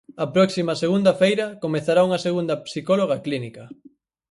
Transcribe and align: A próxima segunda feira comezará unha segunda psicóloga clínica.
A 0.23 0.25
próxima 0.35 0.73
segunda 0.83 1.13
feira 1.21 1.45
comezará 1.63 2.01
unha 2.07 2.23
segunda 2.27 2.55
psicóloga 2.65 3.17
clínica. 3.25 3.63